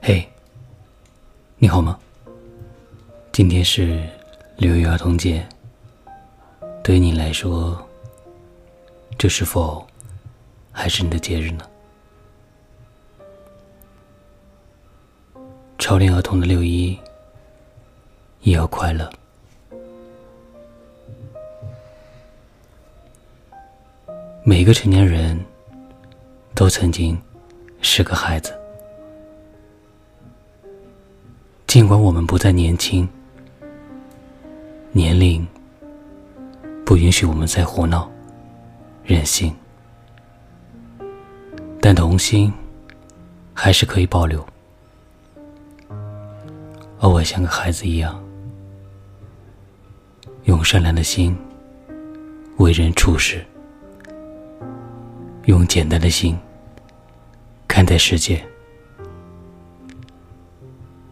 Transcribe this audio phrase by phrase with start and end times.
[0.00, 0.26] 嘿，
[1.56, 1.98] 你好吗？
[3.32, 4.08] 今天是
[4.56, 5.46] 六一儿童节，
[6.82, 7.86] 对于你来说，
[9.18, 9.86] 这是否
[10.72, 11.64] 还是你的节日呢？
[15.78, 16.98] 超龄儿童的六一
[18.40, 19.10] 也要快乐。
[24.42, 25.38] 每个成年人
[26.54, 27.20] 都曾经
[27.86, 28.58] 是个孩子，
[31.66, 33.06] 尽管我们不再年轻，
[34.90, 35.46] 年龄
[36.82, 38.10] 不允许我们再胡闹、
[39.04, 39.54] 任性，
[41.78, 42.50] 但童心
[43.52, 44.44] 还是可以保留。
[47.00, 48.18] 偶尔像个孩子一样，
[50.44, 51.36] 用善良的心
[52.56, 53.44] 为人处事。
[55.44, 56.34] 用简单的心
[57.84, 58.42] 看待世界，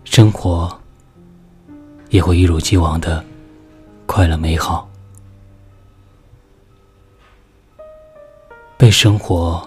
[0.04, 0.74] 生活
[2.08, 3.22] 也会一如既往的
[4.06, 4.88] 快乐美好。
[8.78, 9.62] 被生活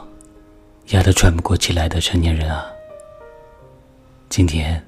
[0.87, 2.65] 压得喘不过气来的成年人啊，
[4.27, 4.83] 今天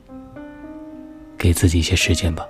[1.37, 2.49] 给自己一些时间吧，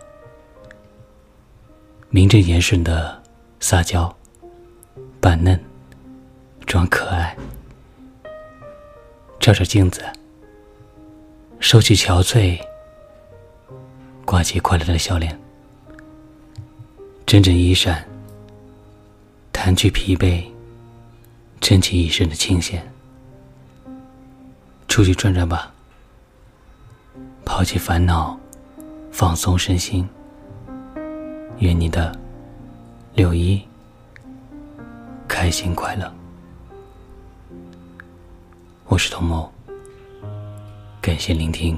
[2.10, 3.22] 名正言顺的
[3.60, 4.16] 撒娇、
[5.20, 5.62] 扮嫩。
[6.66, 7.17] 装可爱，
[9.48, 10.04] 照照镜子，
[11.62, 12.60] 收起憔悴，
[14.26, 15.40] 挂起快乐的笑脸，
[17.26, 18.06] 整整衣衫，
[19.54, 20.44] 弹去疲惫，
[21.62, 22.86] 撑起一身的清闲，
[24.90, 25.74] 出去转转吧，
[27.46, 28.38] 抛弃烦恼，
[29.14, 30.06] 放松身心，
[31.60, 32.14] 愿你的
[33.14, 33.66] 六一
[35.26, 36.14] 开心快乐。
[38.90, 39.52] 我是童某，
[41.02, 41.78] 感谢聆听。